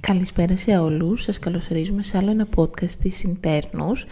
[0.00, 1.22] Καλησπέρα σε όλους.
[1.22, 4.06] Σας καλωσορίζουμε σε άλλο ένα podcast της Συντέρνους.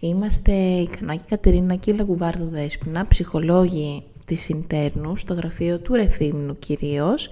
[0.00, 6.58] Είμαστε η Κανάκη Κατερίνα και η Λαγκουβάρδου Δέσποινα, ψυχολόγοι της Συντέρνου, στο γραφείο του Ρεθύμνου
[6.58, 7.30] κυρίως.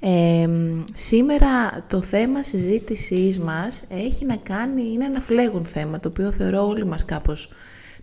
[0.00, 0.48] Ε,
[0.94, 6.66] σήμερα το θέμα συζήτησής μας έχει να κάνει, είναι ένα φλέγον θέμα, το οποίο θεωρώ
[6.66, 7.50] όλοι μας κάπως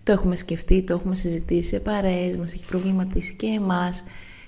[0.03, 4.03] το έχουμε σκεφτεί, το έχουμε συζητήσει σε παρέες, μας έχει προβληματίσει και εμάς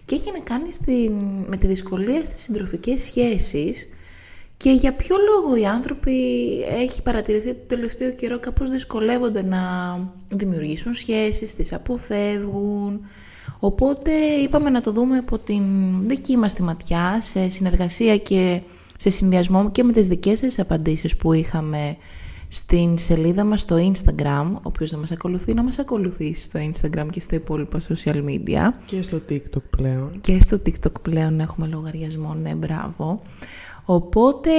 [0.05, 1.13] και έχει να κάνει στην,
[1.47, 3.89] με τη δυσκολία στις συντροφικές σχέσεις
[4.57, 6.13] και για ποιο λόγο οι άνθρωποι
[6.61, 9.59] έχει παρατηρηθεί ότι το τελευταίο καιρό κάπως δυσκολεύονται να
[10.29, 13.01] δημιουργήσουν σχέσεις, τις αποφεύγουν.
[13.59, 14.11] Οπότε
[14.43, 15.63] είπαμε να το δούμε από την
[16.07, 18.61] δική μας τη ματιά, σε συνεργασία και
[18.97, 21.97] σε συνδυασμό και με τις δικές σας απαντήσεις που είχαμε
[22.47, 27.07] στην σελίδα μας στο Instagram, ο οποίος δεν μας ακολουθεί, να μας ακολουθήσει στο Instagram
[27.11, 28.69] και στα υπόλοιπα social media.
[28.85, 30.11] Και στο TikTok πλέον.
[30.21, 33.21] Και στο TikTok πλέον έχουμε λογαριασμό, ναι, μπράβο.
[33.89, 34.51] Οπότε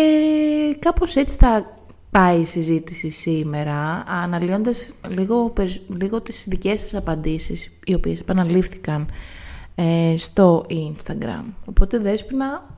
[0.78, 1.76] κάπως έτσι θα
[2.10, 5.52] πάει η συζήτηση σήμερα, αναλύοντας λίγο,
[6.00, 9.08] λίγο τις δικές σας απαντήσεις, οι οποίες επαναλήφθηκαν
[9.74, 11.52] ε, στο Instagram.
[11.64, 12.76] Οπότε Δέσποινα...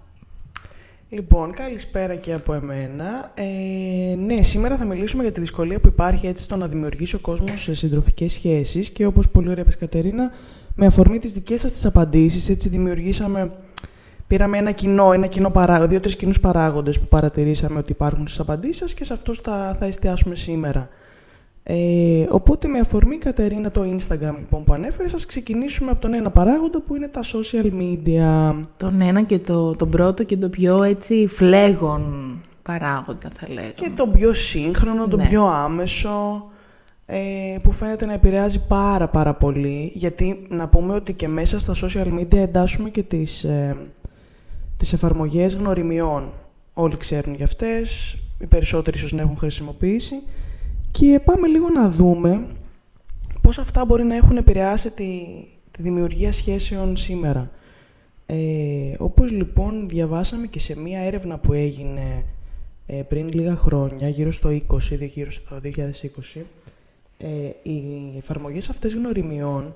[1.08, 3.32] Λοιπόν, καλησπέρα και από εμένα.
[3.34, 7.20] Ε, ναι, σήμερα θα μιλήσουμε για τη δυσκολία που υπάρχει έτσι στο να δημιουργήσει ο
[7.20, 10.32] κόσμος σε συντροφικές σχέσεις και όπως πολύ ωραία είπες Κατερίνα,
[10.74, 13.50] με αφορμή τις δικές σας τις απαντήσεις, έτσι δημιουργήσαμε
[14.30, 18.94] πήραμε ένα κοινό, ένα κοινό παράγοντα, δύο-τρει κοινούς παράγοντες που παρατηρήσαμε ότι υπάρχουν στις απαντήσεις
[18.94, 20.88] και σε αυτούς θα, θα εστιάσουμε σήμερα.
[21.62, 26.30] Ε, οπότε με αφορμή Κατερίνα το Instagram λοιπόν, που ανέφερες, σας ξεκινήσουμε από τον ένα
[26.30, 28.64] παράγοντα που είναι τα social media.
[28.76, 33.72] Τον ένα και το, τον πρώτο και το πιο έτσι φλέγον παράγοντα θα λέγαμε.
[33.74, 35.26] Και το πιο σύγχρονο, το ναι.
[35.26, 36.50] πιο άμεσο,
[37.06, 41.74] ε, που φαίνεται να επηρεάζει πάρα πάρα πολύ, γιατί να πούμε ότι και μέσα στα
[41.74, 43.44] social media εντάσσουμε και τις...
[43.44, 43.76] Ε,
[44.80, 46.32] τις εφαρμογές γνωριμιών.
[46.72, 50.14] Όλοι ξέρουν για αυτές, οι περισσότεροι ίσως να έχουν χρησιμοποιήσει.
[50.90, 52.46] Και πάμε λίγο να δούμε
[53.40, 55.20] πώς αυτά μπορεί να έχουν επηρεάσει τη,
[55.70, 57.50] τη δημιουργία σχέσεων σήμερα.
[58.26, 62.24] Ε, όπως λοιπόν διαβάσαμε και σε μία έρευνα που έγινε
[62.86, 66.40] ε, πριν λίγα χρόνια, γύρω στο 20, γύρω στο 2020,
[67.18, 67.28] ε,
[67.62, 67.82] οι
[68.16, 69.74] εφαρμογές αυτές γνωριμιών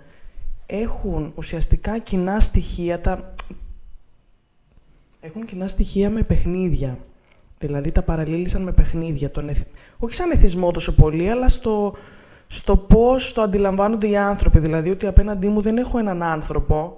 [0.67, 3.35] έχουν ουσιαστικά κοινά στοιχεία, τα,
[5.27, 6.99] έχουν κοινά στοιχεία με παιχνίδια.
[7.59, 9.31] Δηλαδή τα παραλύλησαν με παιχνίδια.
[9.31, 9.51] Τον
[9.99, 11.95] Όχι σαν εθισμό τόσο πολύ, αλλά στο,
[12.47, 14.59] στο πώς το αντιλαμβάνονται οι άνθρωποι.
[14.59, 16.97] Δηλαδή ότι απέναντί μου δεν έχω έναν άνθρωπο,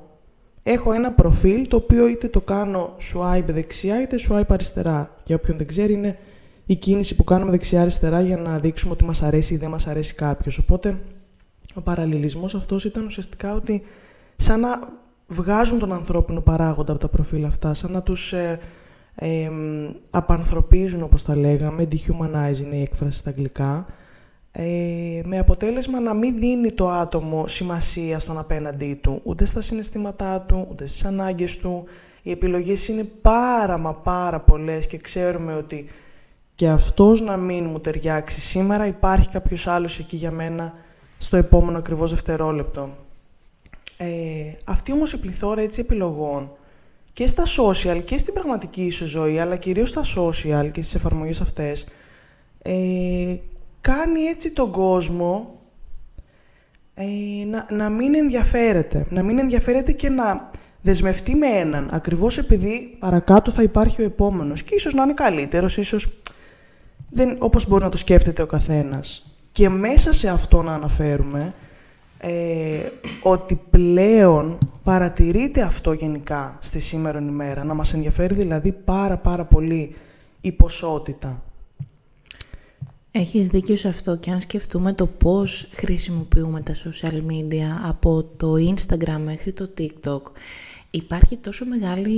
[0.62, 5.15] έχω ένα προφίλ το οποίο είτε το κάνω swipe δεξιά είτε swipe αριστερά.
[5.25, 6.19] Για όποιον δεν ξέρει είναι
[6.66, 10.15] η κίνηση που κάνουμε δεξιά-αριστερά για να δείξουμε ότι μας αρέσει ή δεν μας αρέσει
[10.15, 10.59] κάποιος.
[10.59, 11.00] Οπότε
[11.75, 13.82] ο παραλληλισμός αυτός ήταν ουσιαστικά ότι
[14.36, 14.69] σαν να
[15.26, 18.60] βγάζουν τον ανθρώπινο παράγοντα από τα προφίλ αυτά, σαν να τους ε,
[19.14, 19.50] ε,
[20.10, 23.86] απανθρωπίζουν όπως τα λέγαμε, dehumanizing είναι η έκφραση στα αγγλικά,
[24.53, 30.41] ε, με αποτέλεσμα να μην δίνει το άτομο σημασία στον απέναντί του, ούτε στα συναισθήματά
[30.41, 31.84] του, ούτε στις ανάγκες του.
[32.22, 35.88] Οι επιλογές είναι πάρα μα πάρα πολλές και ξέρουμε ότι
[36.54, 40.72] και αυτός να μην μου ταιριάξει σήμερα υπάρχει κάποιος άλλος εκεί για μένα
[41.19, 43.05] στο επόμενο ακριβώς δευτερόλεπτο.
[43.96, 44.06] Ε,
[44.64, 46.50] αυτή όμως η πληθώρα έτσι επιλογών
[47.12, 51.40] και στα social και στην πραγματική σου ζωή, αλλά κυρίως στα social και στις εφαρμογές
[51.40, 51.86] αυτές,
[52.62, 53.36] ε,
[53.80, 55.60] κάνει έτσι τον κόσμο
[56.94, 57.04] ε,
[57.46, 59.06] να, να μην ενδιαφέρεται.
[59.10, 60.50] Να μην ενδιαφέρεται και να
[60.82, 65.76] δεσμευτεί με έναν, ακριβώς επειδή παρακάτω θα υπάρχει ο επόμενος και ίσως να είναι καλύτερος,
[65.76, 66.08] ίσως
[67.10, 69.36] δεν, όπως μπορεί να το σκέφτεται ο καθένας.
[69.52, 71.54] Και μέσα σε αυτό να αναφέρουμε
[72.19, 72.88] ε,
[73.22, 77.65] ότι πλέον παρατηρείται αυτό γενικά στη σήμερα ημέρα.
[77.65, 79.94] Να μας ενδιαφέρει δηλαδή πάρα πάρα πολύ
[80.41, 81.43] η ποσότητα.
[83.10, 88.53] Έχεις δίκιο σε αυτό και αν σκεφτούμε το πώς χρησιμοποιούμε τα social media από το
[88.53, 90.21] Instagram μέχρι το TikTok
[90.91, 92.09] υπάρχει τόσο μεγάλη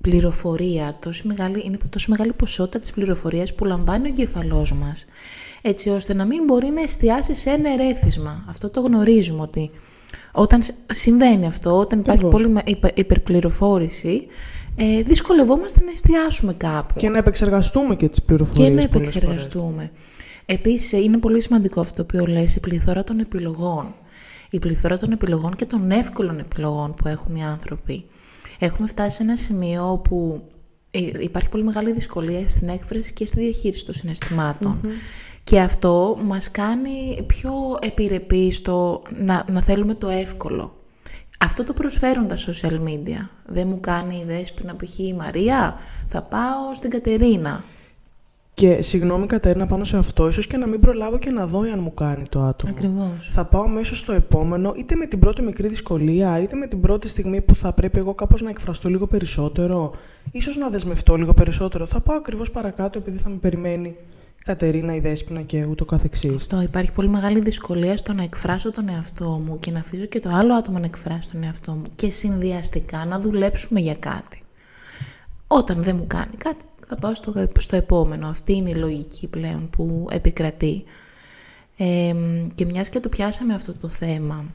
[0.00, 5.04] πληροφορία, τόσο μεγάλη, είναι τόσο μεγάλη ποσότητα της πληροφορίας που λαμβάνει ο εγκεφαλός μας
[5.62, 8.44] έτσι ώστε να μην μπορεί να εστιάσει σε ένα ερέθισμα.
[8.48, 9.70] Αυτό το γνωρίζουμε ότι
[10.32, 12.62] όταν συμβαίνει αυτό, όταν υπάρχει πολύ
[12.94, 14.26] υπερπληροφόρηση,
[14.76, 16.98] ε, δυσκολευόμαστε να εστιάσουμε κάπου.
[16.98, 18.68] Και να επεξεργαστούμε και τις πληροφορίες.
[18.68, 19.90] Και να επεξεργαστούμε.
[20.46, 23.94] Επίσης, είναι πολύ σημαντικό αυτό που λες, η πληθώρα των επιλογών.
[24.50, 28.04] Η πληθώρα των επιλογών και των εύκολων επιλογών που έχουν οι άνθρωποι.
[28.58, 30.42] Έχουμε φτάσει σε ένα σημείο όπου
[30.90, 34.80] ε, υπάρχει πολύ μεγάλη δυσκολία στην έκφραση και στη διαχείριση των συναισθηματων
[35.44, 40.72] και αυτό μας κάνει πιο επιρρεπή στο να, να θέλουμε το εύκολο.
[41.38, 43.28] Αυτό το προσφέρουν τα social media.
[43.46, 44.98] Δεν μου κάνει η δέσποινα π.χ.
[44.98, 47.64] η Μαρία, θα πάω στην Κατερίνα.
[48.58, 51.78] Και συγγνώμη Κατέρινα πάνω σε αυτό, ίσως και να μην προλάβω και να δω αν
[51.78, 52.72] μου κάνει το άτομο.
[52.76, 53.30] Ακριβώς.
[53.32, 57.08] Θα πάω μέσω στο επόμενο, είτε με την πρώτη μικρή δυσκολία, είτε με την πρώτη
[57.08, 59.94] στιγμή που θα πρέπει εγώ κάπως να εκφραστώ λίγο περισσότερο,
[60.30, 61.86] ίσως να δεσμευτώ λίγο περισσότερο.
[61.86, 66.34] Θα πάω ακριβώς παρακάτω επειδή θα με περιμένει η Κατερίνα, η Δέσποινα και ούτω καθεξής.
[66.34, 70.18] Αυτό υπάρχει πολύ μεγάλη δυσκολία στο να εκφράσω τον εαυτό μου και να αφήσω και
[70.18, 74.42] το άλλο άτομο να εκφράσει τον εαυτό μου και συνδυαστικά να δουλέψουμε για κάτι.
[75.46, 78.28] Όταν δεν μου κάνει κάτι, θα πάω στο, στο επόμενο.
[78.28, 80.84] Αυτή είναι η λογική πλέον που επικρατεί.
[81.76, 82.14] Ε,
[82.54, 84.52] και μιας και το πιάσαμε αυτό το θέμα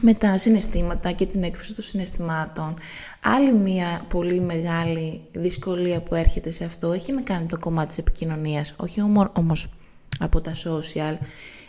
[0.00, 2.74] με τα συναισθήματα και την έκφραση των συναισθημάτων,
[3.22, 7.98] άλλη μια πολύ μεγάλη δυσκολία που έρχεται σε αυτό έχει να κάνει το κομμάτι της
[7.98, 9.02] επικοινωνίας, όχι
[9.32, 9.68] όμως
[10.18, 11.16] από τα social,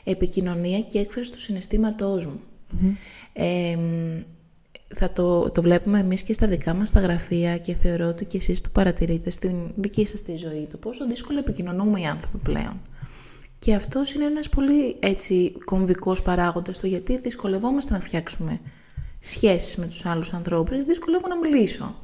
[0.03, 2.39] επικοινωνία και έκφραση του συναισθήματός μου
[4.95, 8.37] θα το, το βλέπουμε εμείς και στα δικά μας τα γραφεία και θεωρώ ότι και
[8.37, 12.81] εσείς το παρατηρείτε στην δική σας τη ζωή, το πόσο δύσκολο επικοινωνούμε οι άνθρωποι πλέον.
[13.59, 18.59] Και αυτός είναι ένας πολύ έτσι κομβικός παράγοντας το γιατί δυσκολευόμαστε να φτιάξουμε
[19.19, 21.95] σχέσεις με τους άλλους ανθρώπους, δυσκολεύω να μιλήσω.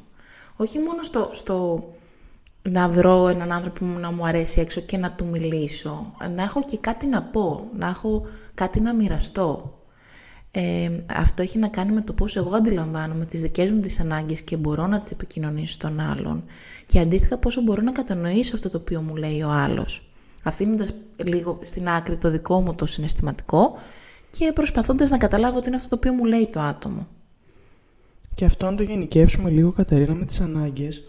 [0.56, 1.88] Όχι μόνο στο, στο
[2.62, 6.64] να βρω έναν άνθρωπο που να μου αρέσει έξω και να του μιλήσω, να έχω
[6.64, 9.78] και κάτι να πω, να έχω κάτι να μοιραστώ
[10.58, 14.42] ε, αυτό έχει να κάνει με το πώς εγώ αντιλαμβάνομαι τις δικές μου τις ανάγκες
[14.42, 16.44] και μπορώ να τις επικοινωνήσω στον άλλον
[16.86, 20.10] και αντίστοιχα πόσο μπορώ να κατανοήσω αυτό το οποίο μου λέει ο άλλος
[20.42, 23.74] αφήνοντας λίγο στην άκρη το δικό μου το συναισθηματικό
[24.30, 27.06] και προσπαθώντας να καταλάβω τι είναι αυτό το οποίο μου λέει το άτομο.
[28.34, 31.02] Και αυτό αν το γενικεύσουμε λίγο Κατερίνα με τις ανάγκες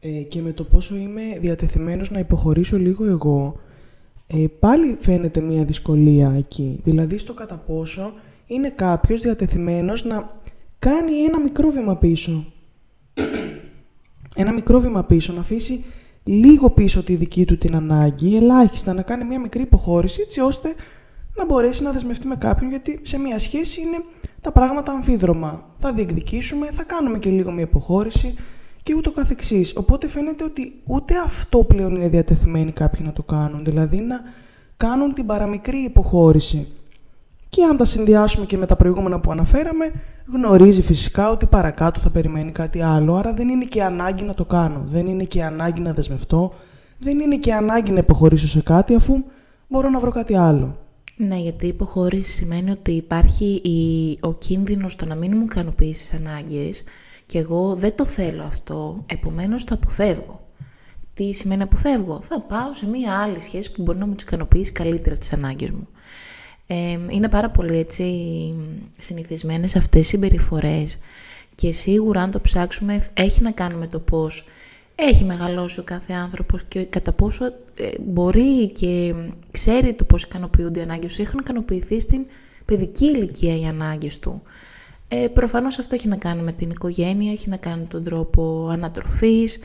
[0.00, 3.60] ε, και με το πόσο είμαι διατεθειμένος να υποχωρήσω λίγο εγώ
[4.26, 6.80] ε, πάλι φαίνεται μια δυσκολία εκεί.
[6.84, 8.12] Δηλαδή στο κατά πόσο
[8.48, 10.30] είναι κάποιος διατεθειμένος να
[10.78, 12.52] κάνει ένα μικρό βήμα πίσω.
[14.34, 15.84] ένα μικρό βήμα πίσω, να αφήσει
[16.24, 20.74] λίγο πίσω τη δική του την ανάγκη, ελάχιστα να κάνει μια μικρή υποχώρηση, έτσι ώστε
[21.36, 24.04] να μπορέσει να δεσμευτεί με κάποιον, γιατί σε μια σχέση είναι
[24.40, 25.74] τα πράγματα αμφίδρομα.
[25.76, 28.34] Θα διεκδικήσουμε, θα κάνουμε και λίγο μια υποχώρηση
[28.82, 29.76] και ούτω καθεξής.
[29.76, 34.20] Οπότε φαίνεται ότι ούτε αυτό πλέον είναι διατεθειμένοι κάποιοι να το κάνουν, δηλαδή να
[34.76, 36.66] κάνουν την παραμικρή υποχώρηση.
[37.58, 39.92] Και αν τα συνδυάσουμε και με τα προηγούμενα που αναφέραμε,
[40.32, 44.44] γνωρίζει φυσικά ότι παρακάτω θα περιμένει κάτι άλλο, άρα δεν είναι και ανάγκη να το
[44.44, 46.54] κάνω, δεν είναι και ανάγκη να δεσμευτώ,
[46.98, 49.24] δεν είναι και ανάγκη να υποχωρήσω σε κάτι αφού
[49.68, 50.78] μπορώ να βρω κάτι άλλο.
[51.16, 56.14] Ναι, γιατί η υποχώρηση σημαίνει ότι υπάρχει η, ο κίνδυνος το να μην μου ικανοποιήσεις
[56.14, 56.82] ανάγκες
[57.26, 60.46] και εγώ δεν το θέλω αυτό, επομένως το αποφεύγω.
[61.14, 65.16] Τι σημαίνει αποφεύγω; Θα πάω σε μία άλλη σχέση που μπορεί να μου ικανοποιήσει καλύτερα
[65.16, 65.88] τις ανάγκες μου
[67.10, 68.04] είναι πάρα πολύ έτσι
[68.98, 70.98] συνηθισμένες αυτές οι συμπεριφορές
[71.54, 74.44] και σίγουρα αν το ψάξουμε έχει να κάνει με το πώς
[75.00, 77.50] έχει μεγαλώσει ο κάθε άνθρωπος και κατά πόσο ε,
[78.00, 79.14] μπορεί και
[79.50, 81.22] ξέρει το πώς ικανοποιούνται οι ανάγκες του.
[81.22, 82.26] Έχουν ικανοποιηθεί στην
[82.64, 84.42] παιδική ηλικία οι ανάγκες του.
[85.08, 88.68] Ε, προφανώς αυτό έχει να κάνει με την οικογένεια, έχει να κάνει με τον τρόπο
[88.70, 89.58] ανατροφής,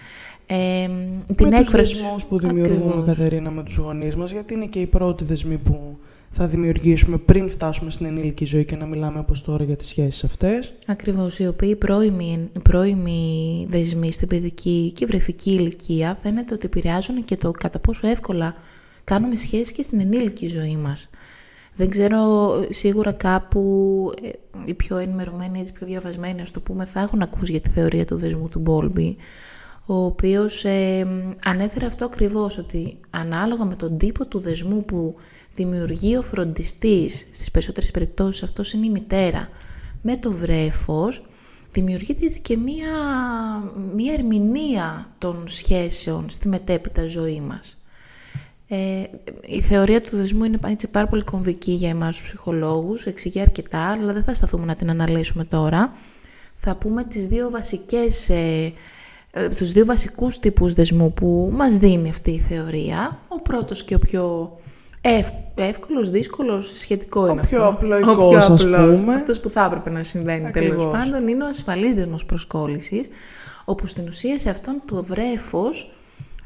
[0.45, 0.87] ε,
[1.35, 2.11] την με έκφραση...
[2.13, 5.97] τους που δημιουργούμε, Κατερίνα, με τους γονείς μας, γιατί είναι και οι πρώτοι δεσμοί που
[6.35, 10.23] θα δημιουργήσουμε πριν φτάσουμε στην ενήλικη ζωή και να μιλάμε όπως τώρα για τις σχέσεις
[10.23, 10.73] αυτές.
[10.85, 17.37] Ακριβώς, οι οποίοι πρώιμοι, πρώιμοι δεσμοί στην παιδική και βρεφική ηλικία φαίνεται ότι επηρεάζουν και
[17.37, 18.55] το κατά πόσο εύκολα
[19.03, 21.09] κάνουμε σχέσεις και στην ενήλικη ζωή μας.
[21.75, 22.19] Δεν ξέρω,
[22.69, 24.29] σίγουρα κάπου ε,
[24.65, 28.05] οι πιο ενημερωμένοι, οι πιο διαβασμένοι, ας το πούμε, θα έχουν ακούσει για τη θεωρία
[28.05, 29.17] του δεσμού του Μπόλμπι,
[29.85, 31.07] ο οποίος ε,
[31.45, 35.15] ανέφερε αυτό ακριβώς, ότι ανάλογα με τον τύπο του δεσμού που
[35.53, 39.49] δημιουργεί ο φροντιστής, στις περισσότερες περιπτώσεις αυτό είναι η μητέρα,
[40.01, 41.25] με το βρέφος,
[41.71, 42.89] δημιουργείται και μία,
[43.95, 47.77] μία ερμηνεία των σχέσεων στη μετέπειτα ζωή μας.
[48.67, 49.03] Ε,
[49.47, 53.79] η θεωρία του δεσμού είναι έτσι πάρα πολύ κομβική για εμάς τους ψυχολόγους, εξηγεί αρκετά,
[53.79, 55.93] αλλά δεν θα σταθούμε να την αναλύσουμε τώρα.
[56.53, 58.73] Θα πούμε τις δύο βασικές ε, ε,
[59.57, 63.19] τους δύο βασικούς τύπους δεσμού που μας δίνει αυτή η θεωρία.
[63.27, 64.51] Ο πρώτος και ο πιο
[65.01, 67.75] ευ, εύκολος, δύσκολος, σχετικό είναι πιο αυτό.
[67.75, 69.13] Απλοϊκός, ο πιο απλός, πούμε.
[69.13, 73.07] αυτός που θα έπρεπε να συμβαίνει τέλος πάντων, είναι ο ασφαλής δεσμός προσκόλλησης,
[73.65, 75.91] όπου στην ουσία σε αυτόν το βρέφος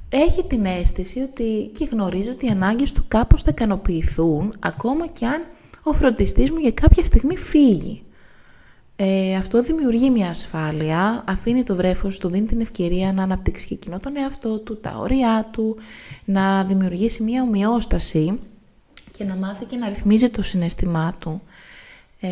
[0.09, 5.25] έχει την αίσθηση ότι και γνωρίζει ότι οι ανάγκες του κάπως θα ικανοποιηθούν, ακόμα και
[5.25, 5.41] αν
[5.83, 8.01] ο φροντιστής μου για κάποια στιγμή φύγει.
[8.99, 13.73] Ε, αυτό δημιουργεί μια ασφάλεια, αφήνει το βρέφος, του δίνει την ευκαιρία να αναπτύξει και
[13.73, 15.77] εκείνο τον εαυτό του, τα όρια του,
[16.25, 18.39] να δημιουργήσει μια ομοιόσταση
[19.17, 21.41] και να μάθει και να ρυθμίζει το συναισθημά του.
[22.19, 22.29] Ε,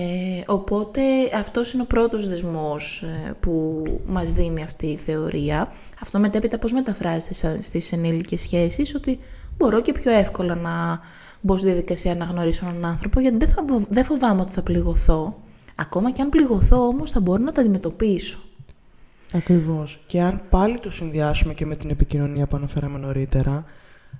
[0.47, 1.01] οπότε
[1.35, 5.71] αυτός είναι ο πρώτος δεσμός ε, που μας δίνει αυτή η θεωρία.
[6.01, 9.19] Αυτό μετέπειτα πώς μεταφράζεται στις ενήλικες σχέσεις, ότι
[9.57, 10.99] μπορώ και πιο εύκολα να
[11.41, 15.43] μπω στη διαδικασία να γνωρίσω έναν άνθρωπο, γιατί δεν, θα, δεν φοβάμαι ότι θα πληγωθώ.
[15.75, 18.39] Ακόμα και αν πληγωθώ όμως θα μπορώ να τα αντιμετωπίσω.
[19.33, 20.03] Ακριβώς.
[20.07, 23.65] Και αν πάλι το συνδυάσουμε και με την επικοινωνία που αναφέραμε νωρίτερα,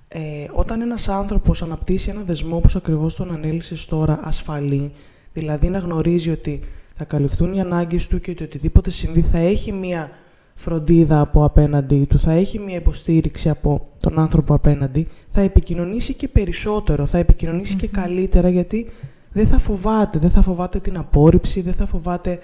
[0.08, 4.92] ε, όταν ένας άνθρωπος αναπτύσσει ένα δεσμό όπως ακριβώς τον ανέλησες τώρα ασφαλή,
[5.32, 6.60] δηλαδή να γνωρίζει ότι
[6.94, 10.10] θα καλυφθούν οι ανάγκες του και ότι οτιδήποτε συμβεί θα έχει μία
[10.54, 16.28] φροντίδα από απέναντι του, θα έχει μία υποστήριξη από τον άνθρωπο απέναντι, θα επικοινωνήσει και
[16.28, 18.90] περισσότερο, θα επικοινωνησει και καλύτερα γιατί
[19.36, 22.38] δεν θα φοβάται, δεν θα φοβάται την απόρριψη, δεν θα φοβάται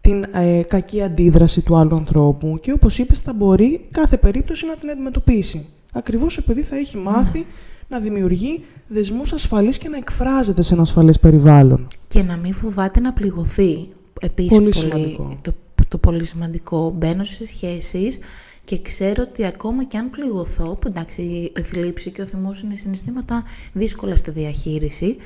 [0.00, 4.76] την ε, κακή αντίδραση του άλλου ανθρώπου και όπως είπες θα μπορεί κάθε περίπτωση να
[4.76, 5.66] την αντιμετωπίσει.
[5.92, 7.44] Ακριβώς επειδή θα έχει μάθει ναι.
[7.88, 11.86] να δημιουργεί δεσμούς ασφαλείς και να εκφράζεται σε ένα ασφαλές περιβάλλον.
[12.08, 13.88] Και να μην φοβάται να πληγωθεί.
[14.20, 15.38] Επίσης πολύ, σημαντικό.
[15.42, 15.52] Το,
[15.88, 16.94] το πολύ σημαντικό.
[16.96, 18.18] Μπαίνω σε σχέσεις
[18.64, 21.22] και ξέρω ότι ακόμα και αν πληγωθώ, που εντάξει
[21.56, 25.16] η θλίψη και ο θυμός είναι συναισθήματα δύσκολα στη διαχείριση,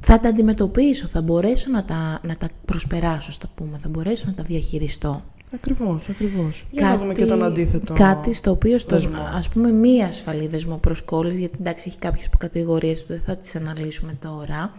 [0.00, 4.34] θα τα αντιμετωπίσω, θα μπορέσω να τα, να τα προσπεράσω, στο πούμε, θα μπορέσω να
[4.34, 5.24] τα διαχειριστώ.
[5.54, 6.64] Ακριβώς, ακριβώς.
[6.70, 9.00] Για κάτι, να δούμε και τον αντίθετο Κάτι στο οποίο, στο,
[9.36, 13.56] ας πούμε, μία ασφαλή δεσμό προσκόλλης, γιατί εντάξει έχει κάποιες κατηγορίες που δεν θα τις
[13.56, 14.72] αναλύσουμε τώρα,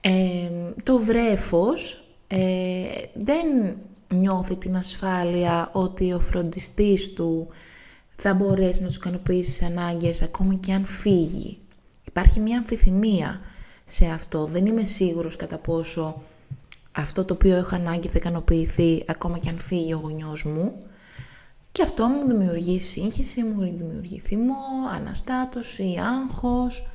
[0.00, 0.10] ε,
[0.82, 2.38] το βρέφος ε,
[3.14, 3.76] δεν
[4.14, 7.48] νιώθει την ασφάλεια ότι ο φροντιστής του
[8.16, 11.58] θα μπορέσει να τους ικανοποιήσει τις ανάγκες ακόμη και αν φύγει.
[12.04, 13.40] Υπάρχει μια αμφιθυμία
[13.90, 14.44] σε αυτό.
[14.44, 16.22] Δεν είμαι σίγουρος κατά πόσο
[16.92, 20.72] αυτό το οποίο έχω ανάγκη θα ικανοποιηθεί ακόμα και αν φύγει ο γονιός μου.
[21.72, 24.54] Και αυτό μου δημιουργεί σύγχυση, μου δημιουργεί θυμό,
[24.94, 26.88] αναστάτωση, άγχος.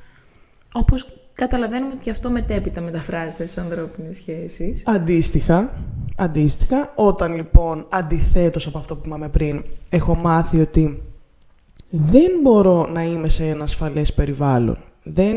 [0.72, 4.82] Όπως καταλαβαίνουμε ότι και αυτό μετέπειτα μεταφράζεται στις ανθρώπινες σχέσεις.
[4.86, 5.84] Αντίστοιχα,
[6.16, 11.02] αντίστοιχα, όταν λοιπόν αντιθέτως από αυτό που είπαμε πριν, έχω μάθει ότι
[11.90, 14.78] δεν μπορώ να είμαι σε ένα ασφαλές περιβάλλον.
[15.02, 15.36] Δεν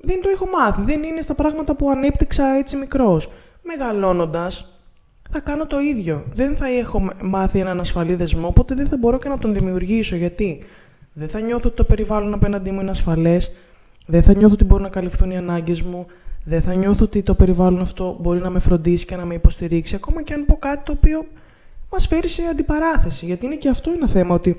[0.00, 0.82] δεν το έχω μάθει.
[0.82, 3.30] Δεν είναι στα πράγματα που ανέπτυξα έτσι μικρός.
[3.62, 4.78] Μεγαλώνοντας,
[5.30, 6.26] θα κάνω το ίδιο.
[6.32, 10.16] Δεν θα έχω μάθει έναν ασφαλή δεσμό, οπότε δεν θα μπορώ και να τον δημιουργήσω.
[10.16, 10.62] Γιατί;
[11.12, 13.50] Δεν θα νιώθω ότι το περιβάλλον απέναντί μου είναι ασφαλές,
[14.06, 16.06] δεν θα νιώθω ότι μπορούν να καλυφθούν οι ανάγκες μου,
[16.44, 19.94] δεν θα νιώθω ότι το περιβάλλον αυτό μπορεί να με φροντίσει και να με υποστηρίξει,
[19.94, 21.26] ακόμα και αν πω κάτι το οποίο
[21.92, 23.26] μας φέρει σε αντιπαράθεση.
[23.26, 24.56] Γιατί είναι και αυτό ένα θέμα, ότι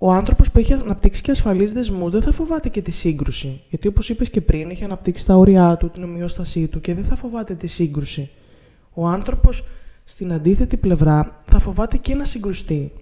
[0.00, 3.62] ο άνθρωπος που έχει αναπτύξει και ασφαλείς δεσμούς δεν θα φοβάται και τη σύγκρουση.
[3.68, 7.04] Γιατί όπως είπες και πριν, έχει αναπτύξει τα όρια του, την ομοιόστασή του και δεν
[7.04, 8.30] θα φοβάται τη σύγκρουση.
[8.94, 9.64] Ο άνθρωπος
[10.04, 12.92] στην αντίθετη πλευρά θα φοβάται και να συγκρουστεί.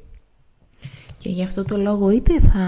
[1.17, 2.59] Και γι' αυτό το λόγο είτε θα,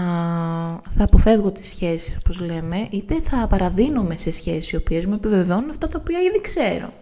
[0.89, 5.69] θα αποφεύγω τις σχέσεις όπως λέμε, είτε θα παραδίνομαι σε σχέσεις οι οποίες μου επιβεβαιώνουν
[5.69, 6.93] αυτά τα οποία ήδη ξέρω.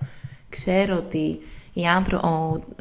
[0.49, 1.39] Ξέρω ότι
[1.73, 2.21] οι, άνθρω...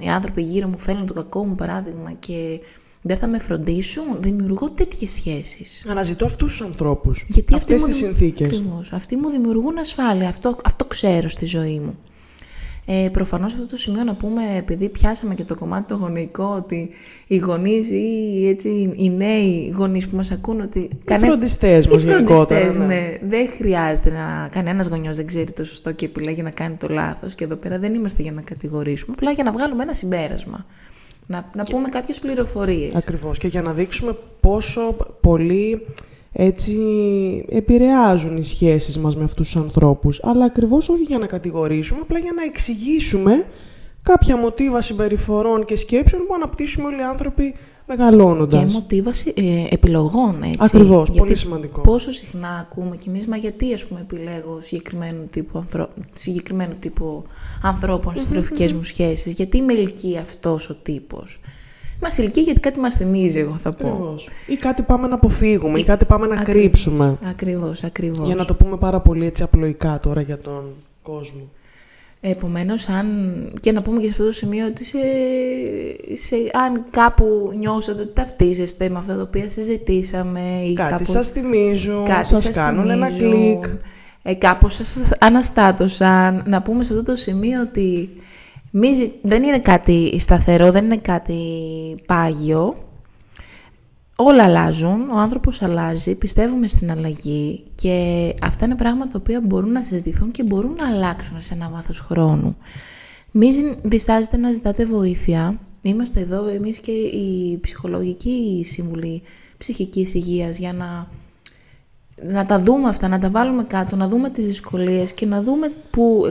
[0.00, 2.60] οι άνθρωποι γύρω μου θέλουν το κακό μου παράδειγμα και
[3.06, 5.84] δεν θα με φροντίσουν, δημιουργώ τέτοιες σχέσεις.
[5.88, 8.46] Αναζητώ αυτούς τους ανθρώπους, Γιατί αυτές τις συνθήκες.
[8.46, 8.92] Ακριβώς.
[8.92, 11.98] Αυτοί μου δημιουργούν ασφάλεια, αυτό, αυτό ξέρω στη ζωή μου.
[12.88, 16.90] Ε, προφανώς αυτό το σημείο να πούμε, επειδή πιάσαμε και το κομμάτι το γονεϊκό, ότι
[17.26, 20.78] οι γονείς ή έτσι, οι νέοι γονείς που μας ακούν ότι...
[20.78, 21.26] Οι κάνε...
[21.26, 22.72] φροντιστές μας γενικότερα.
[22.72, 22.84] Ναι.
[22.84, 23.12] ναι.
[23.22, 24.48] Δεν χρειάζεται να...
[24.52, 27.78] Κανένας γονιός δεν ξέρει το σωστό και επιλέγει να κάνει το λάθος και εδώ πέρα
[27.78, 30.66] δεν είμαστε για να κατηγορήσουμε, απλά για να βγάλουμε ένα συμπέρασμα.
[31.26, 32.94] Να, να πούμε κάποιες πληροφορίες.
[32.94, 33.38] Ακριβώς.
[33.38, 35.86] Και για να δείξουμε πόσο πολύ
[36.32, 36.76] έτσι
[37.48, 40.20] επηρεάζουν οι σχέσεις μας με αυτούς τους ανθρώπους.
[40.22, 43.46] Αλλά ακριβώς όχι για να κατηγορήσουμε, απλά για να εξηγήσουμε
[44.12, 47.54] κάποια μοτίβα συμπεριφορών και σκέψεων που αναπτύσσουμε όλοι οι άνθρωποι
[47.86, 48.64] μεγαλώνοντας.
[48.64, 50.58] Και μοτίβαση ε, επιλογών, έτσι.
[50.58, 51.80] Ακριβώς, πολύ σημαντικό.
[51.80, 55.88] Πόσο συχνά ακούμε κι εμείς, μα γιατί ας πούμε επιλέγω συγκεκριμένο τύπο, ανθρω...
[56.16, 57.24] συγκεκριμένο τύπο
[57.62, 61.40] ανθρώπων στις τροφικές μου σχέσεις, γιατί με ελκύει αυτός ο τύπος;
[62.00, 63.88] Μας ελκύει γιατί κάτι μας θυμίζει, εγώ θα πω.
[63.88, 64.28] Ακριβώς.
[64.46, 67.18] Ή κάτι πάμε να αποφύγουμε, ή, κάτι πάμε να κρύψουμε.
[67.24, 68.26] Ακριβώς, ακριβώς.
[68.26, 70.64] Για να το πούμε πάρα πολύ έτσι απλοϊκά τώρα για τον
[71.02, 71.50] κόσμο.
[72.20, 73.06] Επομένως, αν,
[73.60, 74.98] και να πούμε και σε αυτό το σημείο ότι σε,
[76.12, 81.28] σε, αν κάπου νιώσατε ότι ταυτίζεστε με αυτά τα οποία συζητήσαμε ή κάτι κάπου, σας
[81.28, 83.64] θυμίζουν, κάτι σας, σας κάνουν ένα κλικ.
[84.22, 86.42] Ε, κάπως σας αναστάτωσαν.
[86.46, 88.10] Να πούμε σε αυτό το σημείο ότι
[88.70, 91.40] μη, δεν είναι κάτι σταθερό, δεν είναι κάτι
[92.06, 92.85] πάγιο
[94.16, 99.72] όλα αλλάζουν, ο άνθρωπος αλλάζει, πιστεύουμε στην αλλαγή και αυτά είναι πράγματα τα οποία μπορούν
[99.72, 102.56] να συζητηθούν και μπορούν να αλλάξουν σε ένα βάθος χρόνου.
[103.30, 105.58] Μην διστάζετε να ζητάτε βοήθεια.
[105.82, 109.22] Είμαστε εδώ εμείς και η ψυχολογική σύμβουλη
[109.58, 111.08] ψυχικής υγείας για να
[112.22, 115.72] να τα δούμε αυτά, να τα βάλουμε κάτω, να δούμε τις δυσκολίες και να δούμε
[115.90, 116.22] πού,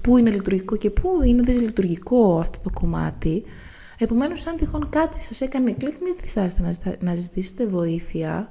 [0.00, 3.42] πού είναι λειτουργικό και πού είναι δυσλειτουργικό αυτό το κομμάτι.
[4.04, 8.48] Επομένως, αν τυχόν κάτι σας έκανε κλικ, μην διστάσετε να, ζητήσετε βοήθεια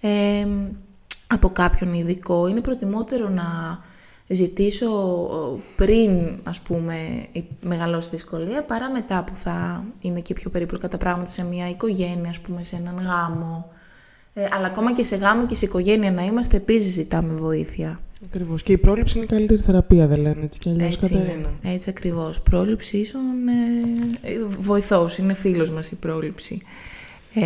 [0.00, 0.46] ε,
[1.26, 2.46] από κάποιον ειδικό.
[2.46, 3.78] Είναι προτιμότερο να
[4.26, 4.90] ζητήσω
[5.76, 7.26] πριν, ας πούμε,
[7.60, 12.30] μεγαλώσει δυσκολία, παρά μετά που θα είναι και πιο περίπλοκα τα πράγματα σε μια οικογένεια,
[12.30, 13.72] ας πούμε, σε έναν γάμο.
[14.34, 18.00] Ε, αλλά ακόμα και σε γάμο και σε οικογένεια να είμαστε, επίσης ζητάμε βοήθεια.
[18.24, 18.62] Ακριβώς.
[18.62, 21.50] Και η πρόληψη είναι η καλύτερη θεραπεία, δεν λένε έτσι κι αλλιώς, Κατερίνα.
[21.62, 22.40] Έτσι ακριβώς.
[22.40, 23.48] Πρόληψη ίσον
[24.22, 26.60] ε, βοηθός, είναι φίλος μας η πρόληψη.
[27.34, 27.42] Ε,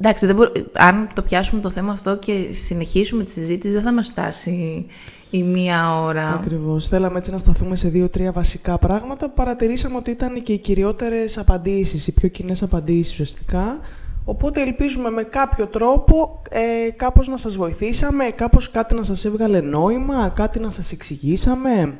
[0.00, 0.36] εντάξει, δεν
[0.72, 4.86] αν το πιάσουμε το θέμα αυτό και συνεχίσουμε τη συζήτηση, δεν θα μας φτάσει
[5.30, 6.28] η μία ώρα.
[6.28, 6.88] Ακριβώς.
[6.88, 11.38] Θέλαμε έτσι να σταθούμε σε δύο-τρία βασικά πράγματα που παρατηρήσαμε ότι ήταν και οι κυριότερες
[11.38, 13.80] απαντήσεις, οι πιο κοινές απαντήσεις ουσιαστικά.
[14.24, 19.60] Οπότε ελπίζουμε με κάποιο τρόπο ε, κάπως να σας βοηθήσαμε, κάπως κάτι να σας έβγαλε
[19.60, 21.98] νόημα, κάτι να σας εξηγήσαμε.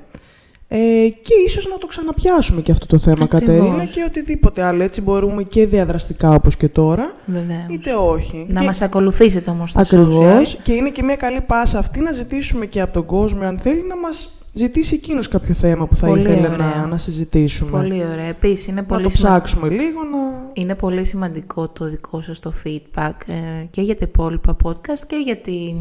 [0.72, 3.56] Ε, και ίσως να το ξαναπιάσουμε και αυτό το θέμα, Ακριβώς.
[3.56, 4.82] Κατερίνα, και οτιδήποτε άλλο.
[4.82, 7.66] Έτσι μπορούμε και διαδραστικά όπως και τώρα, Βεβαίως.
[7.70, 8.46] είτε όχι.
[8.48, 8.66] Να και...
[8.66, 10.58] μας ακολουθήσετε όμως στα Ακριβώς.
[10.62, 13.82] Και είναι και μια καλή πάσα αυτή να ζητήσουμε και από τον κόσμο, αν θέλει,
[13.88, 17.70] να μας ζητήσει εκείνος κάποιο θέμα που θα πολύ ήθελε να, να συζητήσουμε.
[17.70, 18.24] Πολύ ωραία.
[18.24, 20.04] Επίσης, είναι πολύ να το ψάξουμε λίγο.
[20.04, 20.50] Να...
[20.52, 25.16] Είναι πολύ σημαντικό το δικό σας το feedback ε, και για τα υπόλοιπα podcast και
[25.16, 25.76] για την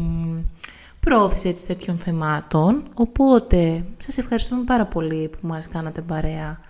[1.00, 2.82] προώθηση έτσι, τέτοιων θεμάτων.
[2.94, 6.60] Οπότε, σας ευχαριστούμε πάρα πολύ που μας κάνατε παρέα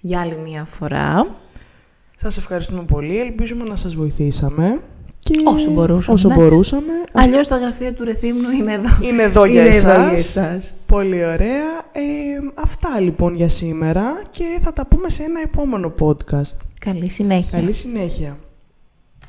[0.00, 1.36] για άλλη μία φορά.
[2.16, 3.20] Σας ευχαριστούμε πολύ.
[3.20, 4.80] Ελπίζουμε να σας βοηθήσαμε.
[5.22, 6.14] Και όσο μπορούσαμε.
[6.14, 6.92] Όσο μπορούσαμε.
[7.12, 8.88] Αλλιώς τα γραφεία του Ρεθύμνου είναι εδώ.
[9.08, 9.96] Είναι εδώ για, είναι εσάς.
[9.96, 10.74] Εδώ για εσάς.
[10.86, 11.68] Πολύ ωραία.
[11.92, 12.02] Ε,
[12.54, 16.56] αυτά λοιπόν για σήμερα και θα τα πούμε σε ένα επόμενο podcast.
[16.78, 17.58] Καλή συνέχεια.
[17.58, 18.38] Καλή συνέχεια.